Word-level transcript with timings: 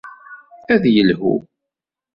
Ad 0.73 0.83
yelhu. 0.93 1.35